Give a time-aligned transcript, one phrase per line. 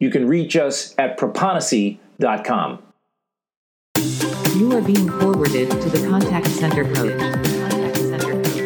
[0.00, 2.82] You can reach us at proponisi.com.
[4.56, 7.20] You are being forwarded to the contact center coach.
[7.20, 8.60] Contact center coach.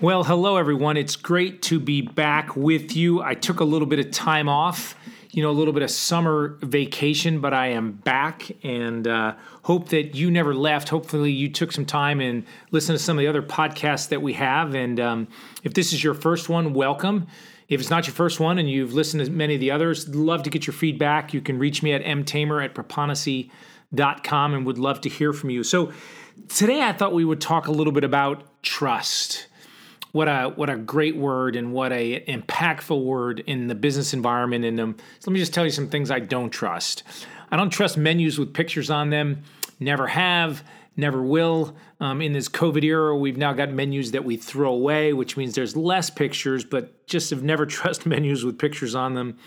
[0.00, 0.96] Well, hello everyone.
[0.98, 3.22] It's great to be back with you.
[3.22, 4.94] I took a little bit of time off,
[5.38, 9.90] you know, a little bit of summer vacation, but I am back and uh, hope
[9.90, 10.88] that you never left.
[10.88, 14.32] Hopefully, you took some time and listened to some of the other podcasts that we
[14.32, 14.74] have.
[14.74, 15.28] And um,
[15.62, 17.28] if this is your first one, welcome.
[17.68, 20.42] If it's not your first one and you've listened to many of the others, love
[20.42, 21.32] to get your feedback.
[21.32, 25.62] You can reach me at mtamer at proponisi.com and would love to hear from you.
[25.62, 25.92] So,
[26.48, 29.46] today I thought we would talk a little bit about trust
[30.18, 34.64] what a what a great word and what a impactful word in the business environment.
[34.64, 37.04] And um, so let me just tell you some things I don't trust.
[37.52, 39.44] I don't trust menus with pictures on them.
[39.78, 40.64] Never have.
[40.96, 41.76] Never will.
[42.00, 45.54] Um, in this COVID era, we've now got menus that we throw away, which means
[45.54, 46.64] there's less pictures.
[46.64, 49.38] But just have never trust menus with pictures on them.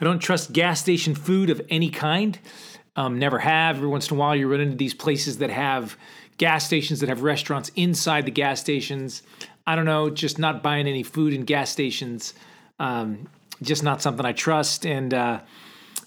[0.00, 2.38] I don't trust gas station food of any kind.
[2.96, 3.76] Um, never have.
[3.76, 5.98] Every once in a while, you run into these places that have
[6.38, 9.22] gas stations that have restaurants inside the gas stations.
[9.66, 12.34] I don't know, just not buying any food in gas stations.
[12.78, 13.28] Um,
[13.62, 14.84] just not something I trust.
[14.84, 15.40] And uh,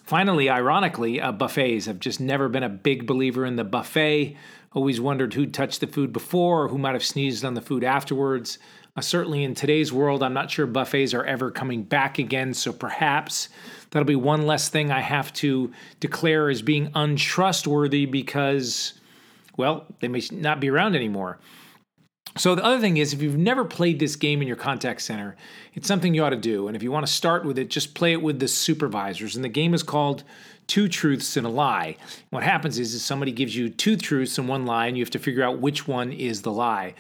[0.04, 1.88] finally, ironically, uh, buffets.
[1.88, 4.36] I've just never been a big believer in the buffet.
[4.74, 7.84] Always wondered who'd touched the food before or who might have sneezed on the food
[7.84, 8.60] afterwards.
[8.96, 12.54] Uh, certainly in today's world, I'm not sure buffets are ever coming back again.
[12.54, 13.50] So perhaps
[13.90, 18.94] that'll be one less thing I have to declare as being untrustworthy because,
[19.56, 21.40] well, they may not be around anymore.
[22.38, 25.36] So the other thing is, if you've never played this game in your contact center,
[25.74, 26.68] it's something you ought to do.
[26.68, 29.36] And if you want to start with it, just play it with the supervisors.
[29.36, 30.24] And the game is called
[30.68, 31.98] Two Truths and a Lie.
[32.30, 35.12] What happens is, is somebody gives you two truths and one lie, and you have
[35.12, 36.94] to figure out which one is the lie.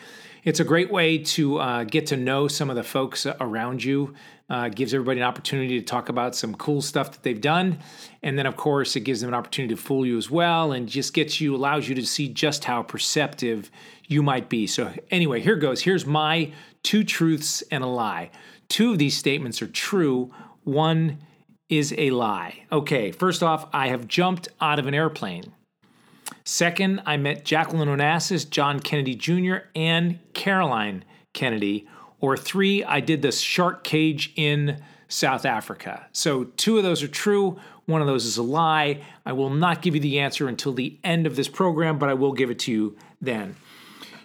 [0.47, 4.13] It's a great way to uh, get to know some of the folks around you.
[4.49, 7.79] Uh, gives everybody an opportunity to talk about some cool stuff that they've done,
[8.23, 10.87] and then of course it gives them an opportunity to fool you as well, and
[10.87, 13.69] just gets you allows you to see just how perceptive
[14.07, 14.67] you might be.
[14.67, 15.81] So anyway, here goes.
[15.81, 18.29] Here's my two truths and a lie.
[18.69, 20.33] Two of these statements are true.
[20.63, 21.17] One
[21.67, 22.63] is a lie.
[22.71, 25.51] Okay, first off, I have jumped out of an airplane.
[26.47, 31.03] Second, I met Jacqueline Onassis, John Kennedy Jr., and Caroline
[31.33, 31.89] Kennedy.
[32.21, 36.07] Or three, I did the shark cage in South Africa.
[36.13, 37.59] So two of those are true.
[37.85, 39.01] One of those is a lie.
[39.25, 42.13] I will not give you the answer until the end of this program, but I
[42.13, 43.57] will give it to you then.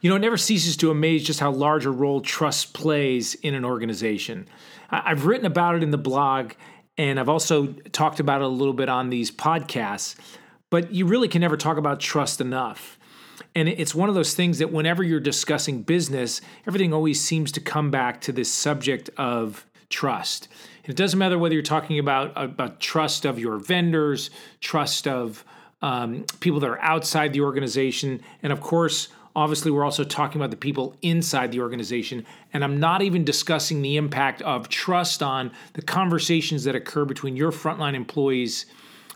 [0.00, 3.54] You know, it never ceases to amaze just how large a role trust plays in
[3.54, 4.46] an organization.
[4.90, 6.52] I've written about it in the blog,
[6.96, 10.14] and I've also talked about it a little bit on these podcasts,
[10.72, 12.98] but you really can never talk about trust enough.
[13.54, 17.60] And it's one of those things that whenever you're discussing business, everything always seems to
[17.60, 20.48] come back to this subject of trust.
[20.84, 25.44] It doesn't matter whether you're talking about, about trust of your vendors, trust of
[25.82, 30.52] um, people that are outside the organization, and of course, obviously, we're also talking about
[30.52, 32.24] the people inside the organization.
[32.54, 37.36] And I'm not even discussing the impact of trust on the conversations that occur between
[37.36, 38.64] your frontline employees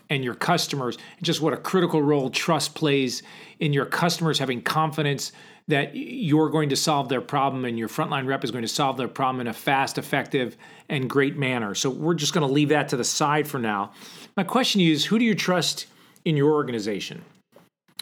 [0.09, 3.23] and your customers, and just what a critical role trust plays
[3.59, 5.31] in your customers having confidence
[5.67, 8.95] that you're going to solve their problem and your frontline rep is going to solve
[8.95, 10.55] their problem in a fast, effective,
[10.87, 11.75] and great manner.
[11.75, 13.91] So we're just going to leave that to the side for now.
[14.37, 15.87] My question is who do you trust
[16.23, 17.23] in your organization?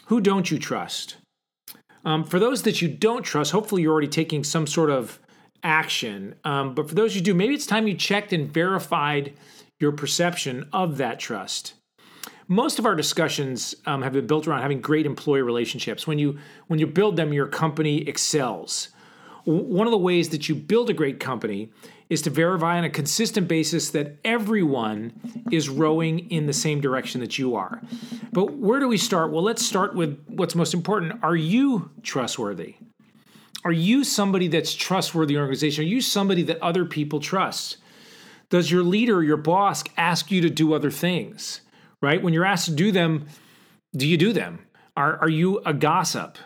[0.06, 1.16] Who don't you trust?
[2.04, 5.18] Um, for those that you don't trust, hopefully you're already taking some sort of
[5.64, 6.36] action.
[6.44, 9.32] Um, but for those you do, maybe it's time you checked and verified
[9.80, 11.74] your perception of that trust
[12.48, 16.06] most of our discussions um, have been built around having great employee relationships.
[16.06, 16.38] When you
[16.68, 18.88] when you build them, your company excels.
[19.44, 21.70] One of the ways that you build a great company
[22.08, 25.12] is to verify on a consistent basis that everyone
[25.50, 27.80] is rowing in the same direction that you are.
[28.32, 29.32] But where do we start?
[29.32, 31.22] Well, let's start with what's most important.
[31.22, 32.76] Are you trustworthy?
[33.64, 35.84] Are you somebody that's trustworthy in organization?
[35.84, 37.78] Are you somebody that other people trust?
[38.48, 41.62] Does your leader, your boss, ask you to do other things?
[42.02, 42.22] Right?
[42.22, 43.26] When you're asked to do them,
[43.96, 44.60] do you do them?
[44.96, 46.38] Are, are you a gossip?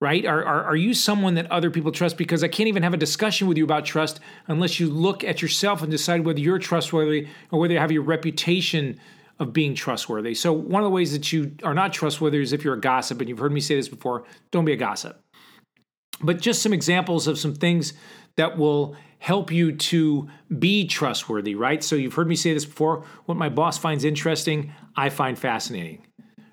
[0.00, 0.24] Right?
[0.26, 2.18] Are, are, are you someone that other people trust?
[2.18, 5.40] Because I can't even have a discussion with you about trust unless you look at
[5.40, 9.00] yourself and decide whether you're trustworthy or whether you have your reputation
[9.38, 10.34] of being trustworthy.
[10.34, 13.20] So, one of the ways that you are not trustworthy is if you're a gossip,
[13.20, 15.20] and you've heard me say this before don't be a gossip.
[16.20, 17.94] But just some examples of some things
[18.36, 20.28] that will help you to
[20.58, 21.82] be trustworthy, right?
[21.82, 26.06] So, you've heard me say this before what my boss finds interesting, I find fascinating,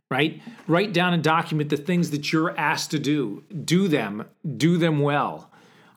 [0.09, 0.41] right?
[0.67, 4.23] Write down and document the things that you're asked to do, do them,
[4.55, 5.51] do them well.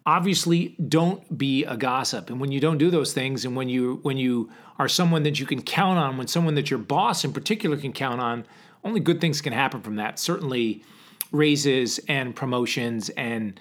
[0.05, 2.29] Obviously don't be a gossip.
[2.29, 5.39] And when you don't do those things and when you when you are someone that
[5.39, 8.45] you can count on when someone that your boss in particular can count on
[8.83, 10.19] only good things can happen from that.
[10.19, 10.83] Certainly
[11.31, 13.59] raises and promotions and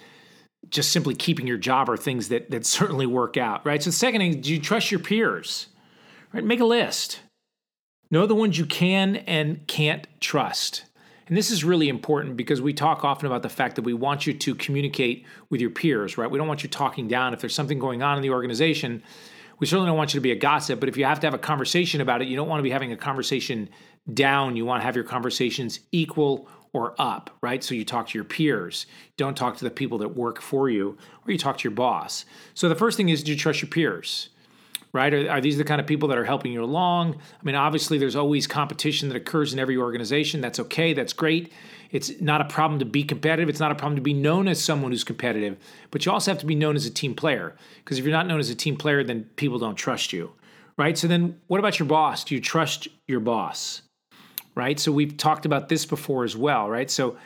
[0.70, 3.96] just simply keeping your job are things that that certainly work out right so the
[3.96, 5.68] second thing do you trust your peers
[6.32, 7.22] right make a list
[8.12, 10.86] know the ones you can and can't trust
[11.28, 14.28] and this is really important because we talk often about the fact that we want
[14.28, 16.30] you to communicate with your peers, right?
[16.30, 17.34] We don't want you talking down.
[17.34, 19.02] If there's something going on in the organization,
[19.60, 21.34] we certainly don't want you to be a gossip, but if you have to have
[21.34, 23.70] a conversation about it, you don't want to be having a conversation
[24.14, 24.58] down.
[24.58, 27.64] You want to have your conversations equal or up, right?
[27.64, 28.88] So you talk to your peers.
[29.16, 32.26] Don't talk to the people that work for you, or you talk to your boss.
[32.54, 34.30] So the first thing is do you trust your peers?
[34.94, 35.14] right?
[35.14, 37.16] Are, are, these the kind of people that are helping you along?
[37.16, 40.40] I mean, obviously, there's always competition that occurs in every organization.
[40.40, 40.94] That's okay.
[40.94, 41.52] That's great.
[41.90, 43.50] It's not a problem to be competitive.
[43.50, 45.58] It's not a problem to be known as someone who's competitive,
[45.92, 47.56] but you also have to be known as a team player.
[47.84, 50.32] Because if you're not known as a team player, then people don't trust you,
[50.78, 50.98] right?
[50.98, 52.24] So then, what about your boss?
[52.24, 53.82] Do you trust your boss,
[54.56, 54.80] right?
[54.80, 56.90] So we've talked about this before as well, right?
[56.90, 57.18] So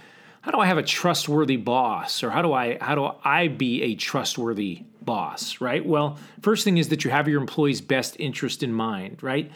[0.41, 3.83] how do I have a trustworthy boss, or how do I how do I be
[3.83, 5.85] a trustworthy boss, right?
[5.85, 9.51] Well, first thing is that you have your employees' best interest in mind, right?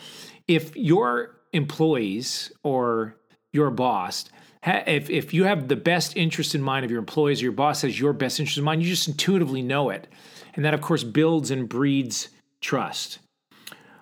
[0.48, 3.16] If your employees or
[3.54, 4.26] your boss,
[4.64, 8.00] if, if you have the best interest in mind of your employees, your boss has
[8.00, 10.08] your best interest in mind, you just intuitively know it.
[10.54, 12.30] And that, of course, builds and breeds
[12.62, 13.20] trust.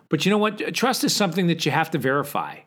[0.10, 0.74] But you know what?
[0.74, 2.58] Trust is something that you have to verify,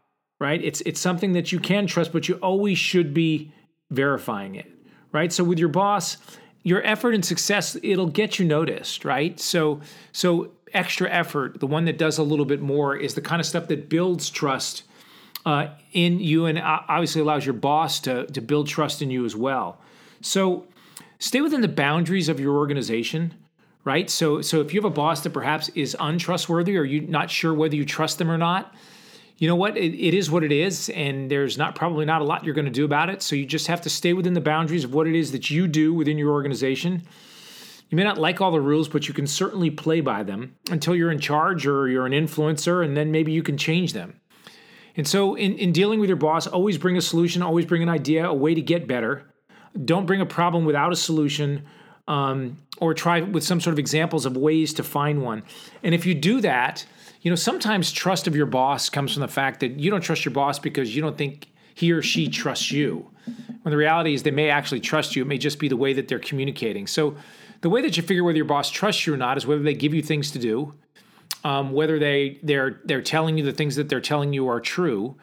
[0.43, 0.63] right?
[0.63, 3.53] It's, it's something that you can trust, but you always should be
[3.91, 4.71] verifying it,
[5.13, 5.33] right?
[5.33, 6.19] So with your boss,
[6.63, 9.81] your effort and success it'll get you noticed right so
[10.13, 13.47] so extra effort the one that does a little bit more is the kind of
[13.47, 14.85] stuff that builds trust
[15.45, 19.35] uh, in you and obviously allows your boss to, to build trust in you as
[19.35, 19.81] well
[20.21, 20.67] so
[21.19, 23.35] stay within the boundaries of your organization
[23.85, 27.29] right so so if you have a boss that perhaps is untrustworthy or you're not
[27.29, 28.73] sure whether you trust them or not
[29.39, 29.77] you know what?
[29.77, 32.67] It, it is what it is, and there's not probably not a lot you're going
[32.67, 33.23] to do about it.
[33.23, 35.67] So you just have to stay within the boundaries of what it is that you
[35.67, 37.03] do within your organization.
[37.91, 40.95] You may not like all the rules, but you can certainly play by them until
[40.95, 44.21] you're in charge or you're an influencer, and then maybe you can change them.
[44.97, 47.89] And so, in, in dealing with your boss, always bring a solution, always bring an
[47.89, 49.33] idea, a way to get better.
[49.85, 51.65] Don't bring a problem without a solution,
[52.09, 55.43] um, or try with some sort of examples of ways to find one.
[55.83, 56.85] And if you do that,
[57.23, 60.25] you know, sometimes trust of your boss comes from the fact that you don't trust
[60.25, 63.09] your boss because you don't think he or she trusts you.
[63.63, 65.93] When the reality is they may actually trust you, it may just be the way
[65.93, 66.87] that they're communicating.
[66.87, 67.17] So,
[67.61, 69.75] the way that you figure whether your boss trusts you or not is whether they
[69.75, 70.75] give you things to do,
[71.45, 75.15] um, whether they they're they're telling you the things that they're telling you are true,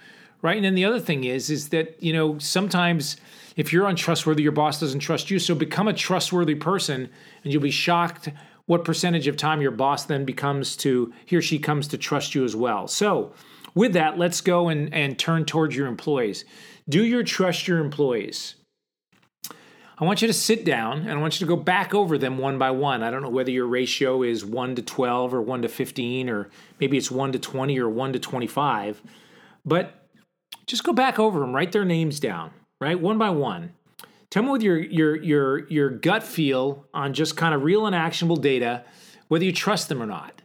[0.42, 0.56] right?
[0.56, 3.18] And then the other thing is is that you know sometimes
[3.58, 5.38] if you're untrustworthy, your boss doesn't trust you.
[5.38, 7.10] So become a trustworthy person,
[7.44, 8.30] and you'll be shocked
[8.70, 12.36] what percentage of time your boss then becomes to he or she comes to trust
[12.36, 12.88] you as well.
[12.88, 13.34] So,
[13.74, 16.46] with that, let's go and, and turn towards your employees.
[16.88, 18.54] Do you trust your employees?
[19.98, 22.38] I want you to sit down and I want you to go back over them
[22.38, 23.02] one by one.
[23.02, 26.50] I don't know whether your ratio is 1 to 12 or 1 to 15 or
[26.80, 29.02] maybe it's 1 to 20 or 1 to 25.
[29.66, 30.08] But
[30.68, 33.00] just go back over them, write their names down, right?
[33.00, 33.74] One by one.
[34.32, 37.96] Tell me with your your your your gut feel on just kind of real and
[37.96, 38.84] actionable data,
[39.28, 40.42] whether you trust them or not.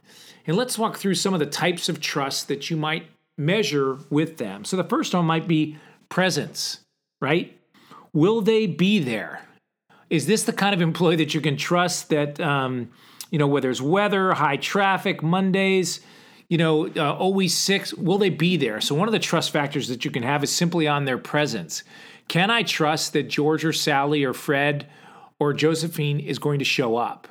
[0.47, 4.37] And let's walk through some of the types of trust that you might measure with
[4.37, 4.63] them.
[4.63, 5.77] So the first one might be
[6.09, 6.79] presence,
[7.21, 7.59] right?
[8.13, 9.41] Will they be there?
[10.09, 12.89] Is this the kind of employee that you can trust that, um,
[13.31, 15.99] you know, whether it's weather, high traffic, Mondays,
[16.49, 18.79] you know, uh, always six, will they be there?
[18.81, 21.83] So one of the trust factors that you can have is simply on their presence.
[22.27, 24.87] Can I trust that George or Sally or Fred
[25.39, 27.27] or Josephine is going to show up?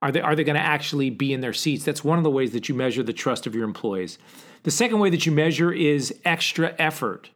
[0.00, 1.84] Are they, are they going to actually be in their seats?
[1.84, 4.18] That's one of the ways that you measure the trust of your employees.
[4.62, 7.30] The second way that you measure is extra effort.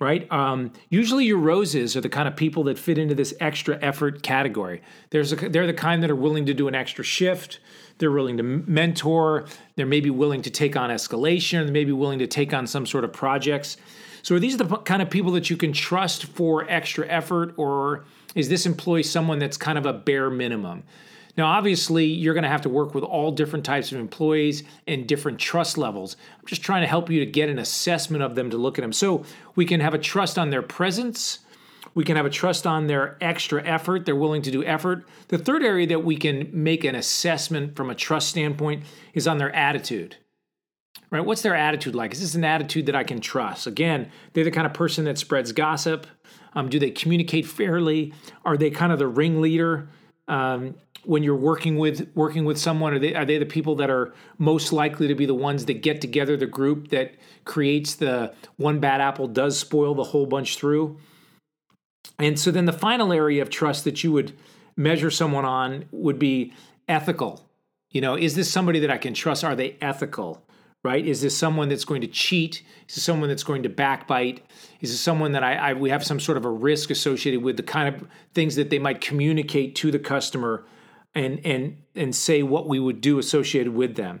[0.00, 0.30] Right?
[0.32, 4.22] Um, usually, your roses are the kind of people that fit into this extra effort
[4.22, 4.82] category.
[5.10, 7.60] There's a, they're the kind that are willing to do an extra shift.
[7.98, 9.44] They're willing to mentor.
[9.76, 11.66] They're maybe willing to take on escalation.
[11.66, 13.76] They may be willing to take on some sort of projects.
[14.22, 18.04] So, are these the kind of people that you can trust for extra effort, or
[18.34, 20.82] is this employee someone that's kind of a bare minimum?
[21.36, 25.06] Now, obviously, you're going to have to work with all different types of employees and
[25.06, 26.16] different trust levels.
[26.38, 28.82] I'm just trying to help you to get an assessment of them to look at
[28.82, 28.92] them.
[28.92, 31.40] So we can have a trust on their presence.
[31.94, 34.06] We can have a trust on their extra effort.
[34.06, 35.06] They're willing to do effort.
[35.28, 38.84] The third area that we can make an assessment from a trust standpoint
[39.14, 40.16] is on their attitude.
[41.10, 41.24] Right?
[41.24, 42.12] What's their attitude like?
[42.12, 43.66] Is this an attitude that I can trust?
[43.66, 46.06] Again, they're the kind of person that spreads gossip.
[46.54, 48.14] Um, do they communicate fairly?
[48.44, 49.88] Are they kind of the ringleader?
[50.28, 53.90] Um, when you're working with working with someone are they are they the people that
[53.90, 57.14] are most likely to be the ones that get together the group that
[57.44, 60.98] creates the one bad apple does spoil the whole bunch through?
[62.18, 64.36] And so then the final area of trust that you would
[64.76, 66.52] measure someone on would be
[66.88, 67.48] ethical.
[67.90, 69.44] You know is this somebody that i can trust?
[69.44, 70.44] Are they ethical
[70.82, 71.06] right?
[71.06, 72.62] Is this someone that's going to cheat?
[72.88, 74.42] Is this someone that's going to backbite?
[74.80, 77.56] Is this someone that I, I we have some sort of a risk associated with
[77.56, 80.64] the kind of things that they might communicate to the customer
[81.14, 84.20] and and and say what we would do associated with them.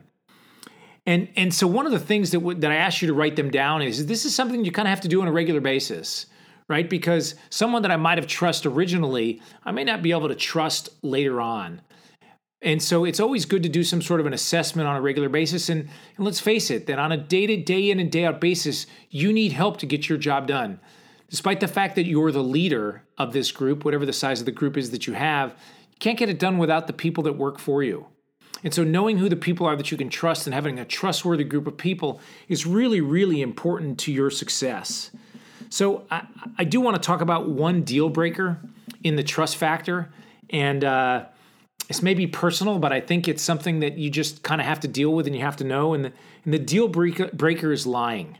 [1.06, 3.36] And and so one of the things that w- that I asked you to write
[3.36, 5.60] them down is this is something you kind of have to do on a regular
[5.60, 6.26] basis,
[6.68, 6.88] right?
[6.88, 10.90] Because someone that I might have trusted originally, I may not be able to trust
[11.02, 11.80] later on.
[12.62, 15.30] And so it's always good to do some sort of an assessment on a regular
[15.30, 15.70] basis.
[15.70, 18.38] And, and let's face it, that on a day to day in and day out
[18.38, 20.78] basis, you need help to get your job done.
[21.30, 24.52] Despite the fact that you're the leader of this group, whatever the size of the
[24.52, 25.54] group is that you have,
[26.00, 28.06] can't get it done without the people that work for you.
[28.62, 31.44] And so, knowing who the people are that you can trust and having a trustworthy
[31.44, 35.10] group of people is really, really important to your success.
[35.70, 36.26] So, I,
[36.58, 38.58] I do want to talk about one deal breaker
[39.02, 40.10] in the trust factor.
[40.50, 41.26] And uh,
[41.88, 44.88] it's maybe personal, but I think it's something that you just kind of have to
[44.88, 45.94] deal with and you have to know.
[45.94, 46.12] And the,
[46.44, 48.36] and the deal breaker, breaker is lying.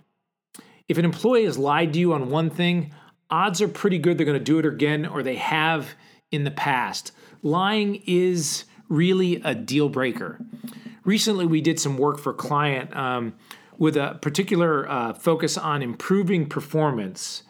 [0.88, 2.92] If an employee has lied to you on one thing,
[3.30, 5.94] odds are pretty good they're going to do it again or they have
[6.30, 7.12] in the past
[7.42, 10.40] lying is really a deal breaker.
[11.04, 13.34] Recently, we did some work for a client um,
[13.78, 17.42] with a particular uh, focus on improving performance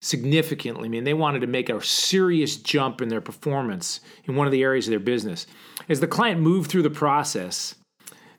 [0.00, 0.86] significantly.
[0.86, 4.52] I mean, they wanted to make a serious jump in their performance in one of
[4.52, 5.46] the areas of their business.
[5.88, 7.74] As the client moved through the process,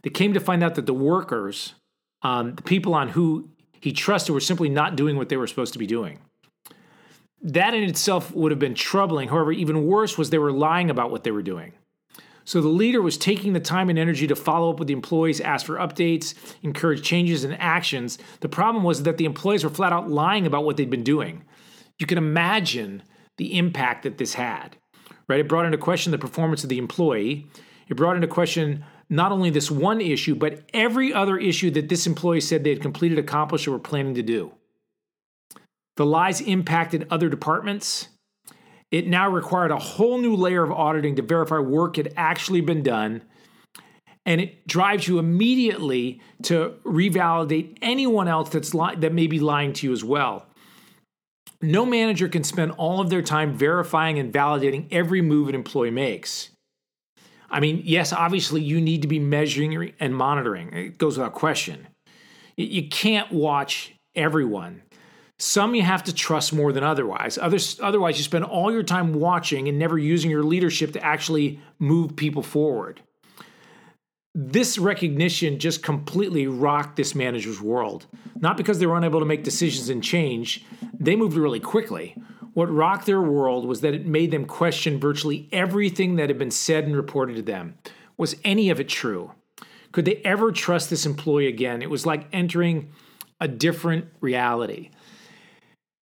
[0.02, 1.74] they came to find out that the workers,
[2.22, 3.50] um, the people on who
[3.80, 6.20] he trusted, were simply not doing what they were supposed to be doing.
[7.48, 9.30] That in itself would have been troubling.
[9.30, 11.72] However, even worse was they were lying about what they were doing.
[12.44, 15.40] So the leader was taking the time and energy to follow up with the employees,
[15.40, 18.18] ask for updates, encourage changes and actions.
[18.42, 21.46] The problem was that the employees were flat out lying about what they'd been doing.
[22.00, 23.04] You can imagine
[23.38, 24.76] the impact that this had.
[25.30, 25.40] Right?
[25.40, 27.48] It brought into question the performance of the employee.
[27.88, 32.08] It brought into question not only this one issue, but every other issue that this
[32.08, 34.52] employee said they had completed, accomplished, or were planning to do.
[35.98, 38.08] The lies impacted other departments.
[38.92, 42.84] It now required a whole new layer of auditing to verify work had actually been
[42.84, 43.24] done.
[44.26, 49.74] And it drives you immediately to revalidate anyone else that's li- that may be lying
[49.74, 50.46] to you as well.
[51.62, 55.92] No manager can spend all of their time verifying and validating every move an employee
[55.92, 56.50] makes.
[57.50, 60.74] I mean, yes, obviously you need to be measuring and monitoring.
[60.74, 61.88] It goes without question.
[62.58, 64.84] You can't watch everyone.
[65.40, 67.38] Some you have to trust more than otherwise.
[67.38, 71.60] Others, otherwise, you spend all your time watching and never using your leadership to actually
[71.78, 73.02] move people forward.
[74.34, 78.08] This recognition just completely rocked this manager's world.
[78.40, 80.66] Not because they were unable to make decisions and change,
[81.00, 82.16] they moved really quickly.
[82.54, 86.50] What rocked their world was that it made them question virtually everything that had been
[86.50, 87.76] said and reported to them.
[88.18, 89.34] Was any of it true?
[89.92, 91.84] Could they ever trust this employee again?
[91.84, 92.90] It was like entering
[93.40, 94.90] a different reality.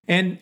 [0.08, 0.40] And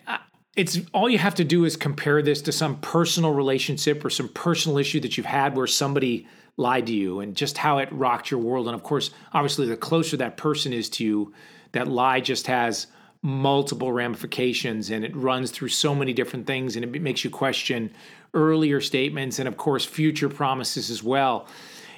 [0.56, 4.28] it's all you have to do is compare this to some personal relationship or some
[4.28, 8.30] personal issue that you've had where somebody lied to you and just how it rocked
[8.30, 8.66] your world.
[8.66, 11.34] And of course, obviously, the closer that person is to you,
[11.72, 12.86] that lie just has
[13.22, 17.90] multiple ramifications and it runs through so many different things and it makes you question
[18.34, 21.48] earlier statements and, of course, future promises as well.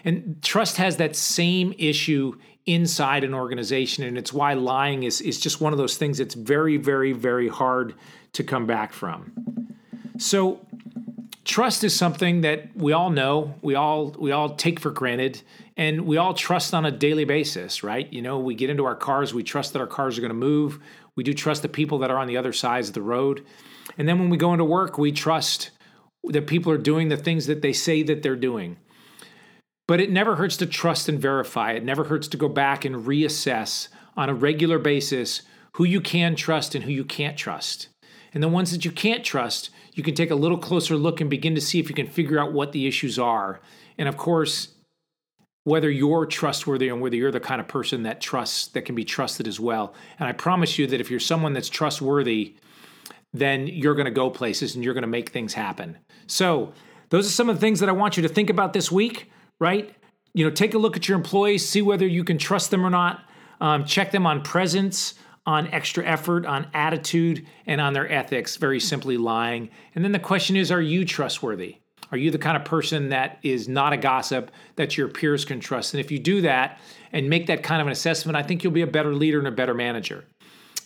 [0.04, 4.04] And trust has that same issue inside an organization.
[4.04, 7.48] And it's why lying is, is just one of those things that's very, very, very
[7.48, 7.94] hard
[8.32, 9.32] to come back from.
[10.18, 10.66] So,
[11.44, 15.42] trust is something that we all know, we all we all take for granted,
[15.76, 18.10] and we all trust on a daily basis, right?
[18.12, 20.34] You know, we get into our cars, we trust that our cars are going to
[20.34, 20.80] move.
[21.14, 23.44] We do trust the people that are on the other sides of the road.
[23.96, 25.70] And then when we go into work, we trust
[26.24, 28.76] that people are doing the things that they say that they're doing.
[29.88, 31.72] But it never hurts to trust and verify.
[31.72, 36.34] It never hurts to go back and reassess on a regular basis who you can
[36.34, 37.88] trust and who you can't trust.
[38.32, 41.30] And the ones that you can't trust, you can take a little closer look and
[41.30, 43.60] begin to see if you can figure out what the issues are.
[43.96, 44.68] And of course,
[45.64, 49.04] whether you're trustworthy and whether you're the kind of person that trusts that can be
[49.04, 49.94] trusted as well.
[50.18, 52.54] And I promise you that if you're someone that's trustworthy,
[53.32, 55.98] then you're going to go places and you're going to make things happen.
[56.26, 56.72] So,
[57.08, 59.30] those are some of the things that I want you to think about this week,
[59.60, 59.94] right?
[60.34, 62.90] You know, take a look at your employees, see whether you can trust them or
[62.90, 63.22] not.
[63.60, 65.14] Um, check them on presence,
[65.46, 69.70] on extra effort, on attitude, and on their ethics, very simply lying.
[69.94, 71.78] And then the question is are you trustworthy?
[72.12, 75.58] Are you the kind of person that is not a gossip that your peers can
[75.58, 75.94] trust?
[75.94, 76.78] And if you do that
[77.12, 79.48] and make that kind of an assessment, I think you'll be a better leader and
[79.48, 80.24] a better manager.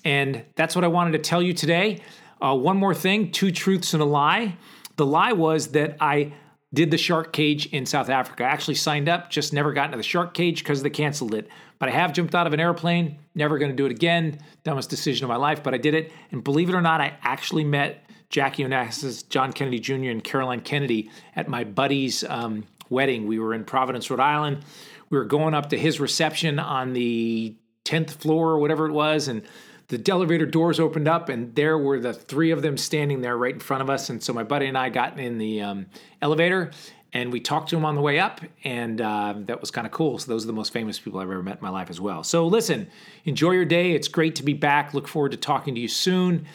[0.05, 2.01] And that's what I wanted to tell you today.
[2.41, 4.57] Uh, one more thing two truths and a lie.
[4.97, 6.33] The lie was that I
[6.73, 8.45] did the shark cage in South Africa.
[8.45, 11.49] I actually signed up, just never got into the shark cage because they canceled it.
[11.79, 14.39] But I have jumped out of an airplane, never going to do it again.
[14.63, 16.13] Dumbest decision of my life, but I did it.
[16.31, 20.61] And believe it or not, I actually met Jackie Onassis, John Kennedy Jr., and Caroline
[20.61, 23.27] Kennedy at my buddy's um, wedding.
[23.27, 24.65] We were in Providence, Rhode Island.
[25.09, 29.27] We were going up to his reception on the 10th floor or whatever it was.
[29.27, 29.43] And
[29.91, 33.55] the elevator doors opened up, and there were the three of them standing there right
[33.55, 34.09] in front of us.
[34.09, 35.87] And so my buddy and I got in the um,
[36.23, 36.71] elevator,
[37.13, 39.93] and we talked to him on the way up, and uh, that was kind of
[39.93, 40.19] cool.
[40.19, 42.23] So those are the most famous people I've ever met in my life as well.
[42.23, 42.89] So listen,
[43.25, 43.93] enjoy your day.
[43.93, 44.95] It's great to be back.
[44.95, 46.47] Look forward to talking to you soon,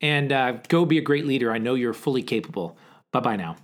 [0.00, 1.50] and uh, go be a great leader.
[1.50, 2.78] I know you're fully capable.
[3.10, 3.56] Bye bye now.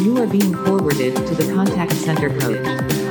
[0.00, 3.05] You are being forwarded to the contact center coach.